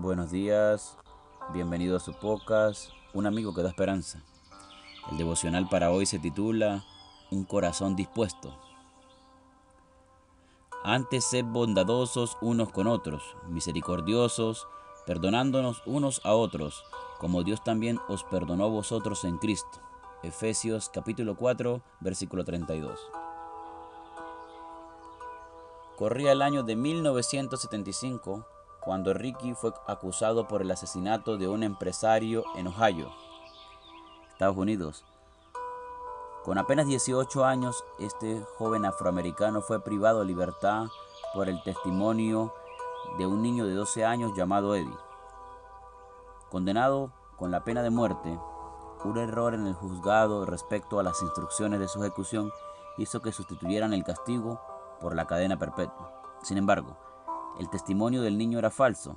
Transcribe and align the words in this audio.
Buenos 0.00 0.30
días, 0.30 0.96
bienvenido 1.52 1.96
a 1.96 2.00
su 2.00 2.14
Un 3.14 3.26
amigo 3.26 3.52
que 3.52 3.64
da 3.64 3.70
esperanza. 3.70 4.22
El 5.10 5.18
devocional 5.18 5.68
para 5.68 5.90
hoy 5.90 6.06
se 6.06 6.20
titula 6.20 6.84
Un 7.32 7.42
corazón 7.42 7.96
dispuesto. 7.96 8.56
Antes 10.84 11.24
sed 11.24 11.44
bondadosos 11.44 12.36
unos 12.40 12.70
con 12.70 12.86
otros, 12.86 13.24
misericordiosos, 13.48 14.68
perdonándonos 15.04 15.82
unos 15.84 16.20
a 16.24 16.32
otros, 16.32 16.84
como 17.18 17.42
Dios 17.42 17.64
también 17.64 17.98
os 18.06 18.22
perdonó 18.22 18.66
a 18.66 18.68
vosotros 18.68 19.24
en 19.24 19.38
Cristo. 19.38 19.80
Efesios 20.22 20.90
capítulo 20.90 21.36
4, 21.36 21.82
versículo 21.98 22.44
32. 22.44 23.00
Corría 25.96 26.30
el 26.30 26.42
año 26.42 26.62
de 26.62 26.76
1975 26.76 28.46
cuando 28.88 29.12
Ricky 29.12 29.52
fue 29.52 29.74
acusado 29.86 30.48
por 30.48 30.62
el 30.62 30.70
asesinato 30.70 31.36
de 31.36 31.46
un 31.46 31.62
empresario 31.62 32.42
en 32.56 32.68
Ohio, 32.68 33.10
Estados 34.30 34.56
Unidos. 34.56 35.04
Con 36.42 36.56
apenas 36.56 36.86
18 36.86 37.44
años, 37.44 37.84
este 37.98 38.42
joven 38.56 38.86
afroamericano 38.86 39.60
fue 39.60 39.84
privado 39.84 40.20
de 40.20 40.24
libertad 40.24 40.86
por 41.34 41.50
el 41.50 41.62
testimonio 41.64 42.54
de 43.18 43.26
un 43.26 43.42
niño 43.42 43.66
de 43.66 43.74
12 43.74 44.06
años 44.06 44.32
llamado 44.34 44.74
Eddie. 44.74 44.96
Condenado 46.48 47.12
con 47.36 47.50
la 47.50 47.64
pena 47.64 47.82
de 47.82 47.90
muerte, 47.90 48.40
un 49.04 49.18
error 49.18 49.52
en 49.52 49.66
el 49.66 49.74
juzgado 49.74 50.46
respecto 50.46 50.98
a 50.98 51.02
las 51.02 51.20
instrucciones 51.20 51.78
de 51.78 51.88
su 51.88 52.02
ejecución 52.02 52.50
hizo 52.96 53.20
que 53.20 53.32
sustituyeran 53.32 53.92
el 53.92 54.02
castigo 54.02 54.62
por 54.98 55.14
la 55.14 55.26
cadena 55.26 55.58
perpetua. 55.58 56.22
Sin 56.42 56.56
embargo, 56.56 56.96
el 57.58 57.68
testimonio 57.70 58.22
del 58.22 58.38
niño 58.38 58.58
era 58.58 58.70
falso, 58.70 59.16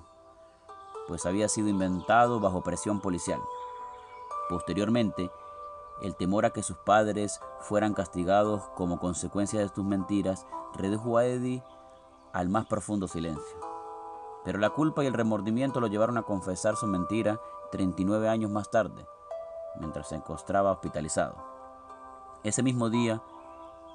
pues 1.07 1.25
había 1.25 1.47
sido 1.47 1.67
inventado 1.67 2.39
bajo 2.39 2.63
presión 2.63 2.99
policial. 2.99 3.41
Posteriormente, 4.49 5.31
el 6.01 6.15
temor 6.15 6.45
a 6.45 6.49
que 6.51 6.63
sus 6.63 6.77
padres 6.77 7.39
fueran 7.59 7.93
castigados 7.93 8.63
como 8.75 8.99
consecuencia 8.99 9.59
de 9.59 9.69
sus 9.69 9.85
mentiras 9.85 10.47
redujo 10.73 11.17
a 11.17 11.25
Eddie 11.25 11.63
al 12.33 12.49
más 12.49 12.65
profundo 12.65 13.07
silencio. 13.07 13.59
Pero 14.43 14.57
la 14.57 14.71
culpa 14.71 15.03
y 15.03 15.07
el 15.07 15.13
remordimiento 15.13 15.79
lo 15.79 15.87
llevaron 15.87 16.17
a 16.17 16.23
confesar 16.23 16.75
su 16.75 16.87
mentira 16.87 17.39
39 17.71 18.27
años 18.27 18.49
más 18.49 18.71
tarde, 18.71 19.05
mientras 19.79 20.09
se 20.09 20.15
encontraba 20.15 20.71
hospitalizado. 20.71 21.35
Ese 22.43 22.63
mismo 22.63 22.89
día, 22.89 23.21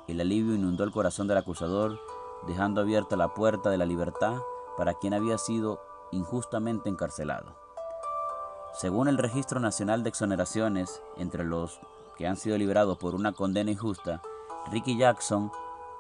el 0.07 0.21
alivio 0.21 0.55
inundó 0.55 0.85
el 0.85 0.93
corazón 0.93 1.27
del 1.27 1.39
acusador, 1.39 1.99
dejando 2.47 2.81
abierta 2.81 3.17
la 3.17 3.35
puerta 3.35 3.71
de 3.71 3.79
la 3.79 3.87
libertad 3.87 4.39
para 4.77 4.95
quien 4.95 5.15
había 5.15 5.39
sido 5.39 5.81
injustamente 6.13 6.89
encarcelado. 6.89 7.57
Según 8.75 9.09
el 9.09 9.19
Registro 9.19 9.59
Nacional 9.59 10.03
de 10.03 10.11
Exoneraciones, 10.11 11.03
entre 11.17 11.45
los 11.45 11.81
que 12.17 12.27
han 12.27 12.37
sido 12.37 12.59
liberados 12.59 12.99
por 12.99 13.15
una 13.15 13.33
condena 13.33 13.71
injusta, 13.71 14.21
Ricky 14.71 14.99
Jackson 14.99 15.51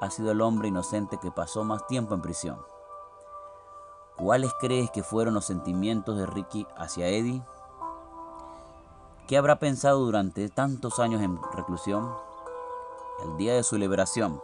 ha 0.00 0.10
sido 0.10 0.32
el 0.32 0.40
hombre 0.40 0.68
inocente 0.68 1.18
que 1.18 1.30
pasó 1.30 1.64
más 1.64 1.86
tiempo 1.86 2.14
en 2.14 2.22
prisión. 2.22 2.58
¿Cuáles 4.16 4.52
crees 4.60 4.90
que 4.90 5.02
fueron 5.02 5.34
los 5.34 5.44
sentimientos 5.44 6.16
de 6.16 6.26
Ricky 6.26 6.66
hacia 6.76 7.08
Eddie? 7.08 7.42
¿Qué 9.26 9.36
habrá 9.36 9.58
pensado 9.58 10.00
durante 10.04 10.48
tantos 10.48 10.98
años 10.98 11.22
en 11.22 11.38
reclusión? 11.52 12.14
El 13.24 13.36
día 13.36 13.54
de 13.54 13.62
su 13.62 13.76
liberación, 13.76 14.40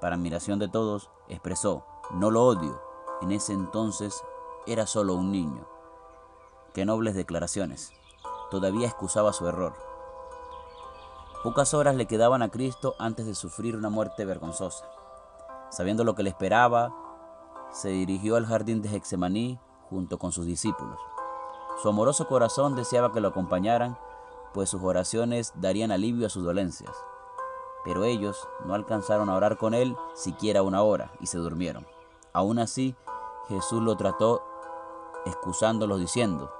para 0.00 0.16
admiración 0.16 0.58
de 0.58 0.68
todos, 0.68 1.10
expresó, 1.28 1.84
no 2.10 2.30
lo 2.30 2.44
odio, 2.44 2.80
en 3.20 3.32
ese 3.32 3.52
entonces 3.52 4.22
era 4.66 4.86
solo 4.86 5.14
un 5.14 5.32
niño. 5.32 5.66
Qué 6.72 6.84
nobles 6.84 7.14
declaraciones. 7.14 7.92
Todavía 8.50 8.86
excusaba 8.86 9.32
su 9.32 9.46
error. 9.48 9.74
Pocas 11.42 11.74
horas 11.74 11.96
le 11.96 12.06
quedaban 12.06 12.42
a 12.42 12.50
Cristo 12.50 12.94
antes 12.98 13.26
de 13.26 13.34
sufrir 13.34 13.76
una 13.76 13.90
muerte 13.90 14.24
vergonzosa. 14.24 14.88
Sabiendo 15.70 16.04
lo 16.04 16.14
que 16.14 16.22
le 16.22 16.30
esperaba, 16.30 16.94
se 17.72 17.88
dirigió 17.88 18.36
al 18.36 18.46
jardín 18.46 18.82
de 18.82 18.94
Hexemaní 18.94 19.58
junto 19.90 20.18
con 20.18 20.32
sus 20.32 20.46
discípulos. 20.46 20.98
Su 21.82 21.88
amoroso 21.88 22.26
corazón 22.26 22.74
deseaba 22.74 23.12
que 23.12 23.20
lo 23.20 23.28
acompañaran, 23.28 23.98
pues 24.52 24.70
sus 24.70 24.82
oraciones 24.82 25.52
darían 25.56 25.92
alivio 25.92 26.26
a 26.26 26.30
sus 26.30 26.44
dolencias 26.44 26.96
pero 27.88 28.04
ellos 28.04 28.46
no 28.66 28.74
alcanzaron 28.74 29.30
a 29.30 29.34
orar 29.34 29.56
con 29.56 29.72
él 29.72 29.96
siquiera 30.12 30.60
una 30.60 30.82
hora 30.82 31.10
y 31.20 31.26
se 31.26 31.38
durmieron. 31.38 31.86
Aún 32.34 32.58
así, 32.58 32.94
Jesús 33.48 33.82
lo 33.82 33.96
trató 33.96 34.42
excusándolo 35.24 35.96
diciendo, 35.96 36.52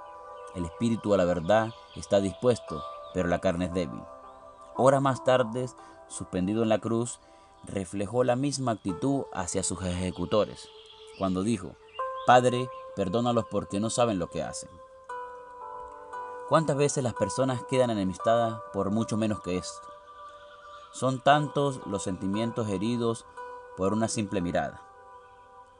el 0.55 0.65
espíritu 0.65 1.13
a 1.13 1.19
la 1.19 1.27
verdad 1.27 1.69
está 1.97 2.21
dispuesto, 2.21 2.83
pero 3.13 3.29
la 3.29 3.41
carne 3.41 3.67
es 3.67 3.75
débil. 3.75 4.01
Hora 4.75 5.01
más 5.01 5.23
tarde, 5.23 5.67
suspendido 6.09 6.63
en 6.63 6.71
la 6.71 6.79
cruz, 6.79 7.21
reflejó 7.65 8.25
la 8.25 8.35
misma 8.35 8.73
actitud 8.73 9.25
hacia 9.35 9.63
sus 9.63 9.83
ejecutores, 9.83 10.67
cuando 11.19 11.43
dijo, 11.43 11.73
Padre, 12.27 12.71
perdónalos 12.97 13.45
porque 13.51 13.81
no 13.81 13.91
saben 13.91 14.19
lo 14.19 14.31
que 14.31 14.43
hacen. 14.43 14.71
¿Cuántas 16.49 16.79
veces 16.79 17.05
las 17.05 17.13
personas 17.13 17.65
quedan 17.69 17.91
enemistadas 17.91 18.63
por 18.73 18.91
mucho 18.91 19.19
menos 19.19 19.43
que 19.43 19.59
esto? 19.59 19.98
Son 20.91 21.21
tantos 21.21 21.81
los 21.87 22.03
sentimientos 22.03 22.69
heridos 22.69 23.27
por 23.77 23.93
una 23.93 24.09
simple 24.09 24.41
mirada, 24.41 24.83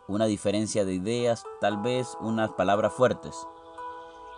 una 0.07 0.27
diferencia 0.27 0.85
de 0.85 0.95
ideas, 0.95 1.45
tal 1.61 1.79
vez 1.79 2.17
unas 2.21 2.51
palabras 2.51 2.93
fuertes. 2.93 3.47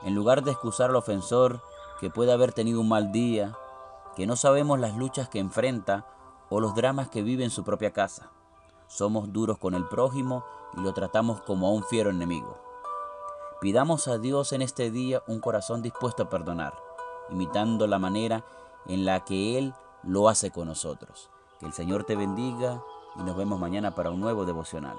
En 0.02 0.14
lugar 0.14 0.42
de 0.42 0.52
excusar 0.52 0.90
al 0.90 0.96
ofensor 0.96 1.60
que 1.98 2.08
puede 2.08 2.32
haber 2.32 2.52
tenido 2.52 2.80
un 2.80 2.88
mal 2.88 3.12
día, 3.12 3.56
que 4.16 4.26
no 4.26 4.36
sabemos 4.36 4.78
las 4.78 4.96
luchas 4.96 5.28
que 5.28 5.40
enfrenta 5.40 6.06
o 6.48 6.60
los 6.60 6.74
dramas 6.74 7.08
que 7.08 7.22
vive 7.22 7.44
en 7.44 7.50
su 7.50 7.64
propia 7.64 7.92
casa, 7.92 8.30
somos 8.86 9.32
duros 9.32 9.58
con 9.58 9.74
el 9.74 9.86
prójimo 9.86 10.44
y 10.76 10.80
lo 10.80 10.94
tratamos 10.94 11.40
como 11.42 11.68
a 11.68 11.72
un 11.72 11.84
fiero 11.84 12.10
enemigo. 12.10 12.58
Pidamos 13.60 14.08
a 14.08 14.18
Dios 14.18 14.52
en 14.52 14.62
este 14.62 14.90
día 14.90 15.22
un 15.26 15.40
corazón 15.40 15.82
dispuesto 15.82 16.22
a 16.22 16.30
perdonar, 16.30 16.74
imitando 17.28 17.86
la 17.86 17.98
manera 17.98 18.44
en 18.86 19.04
la 19.04 19.24
que 19.24 19.58
Él 19.58 19.74
lo 20.02 20.28
hace 20.28 20.50
con 20.50 20.68
nosotros. 20.68 21.30
Que 21.58 21.66
el 21.66 21.72
Señor 21.72 22.04
te 22.04 22.16
bendiga 22.16 22.82
y 23.16 23.22
nos 23.22 23.36
vemos 23.36 23.60
mañana 23.60 23.94
para 23.94 24.10
un 24.10 24.20
nuevo 24.20 24.44
devocional. 24.44 24.96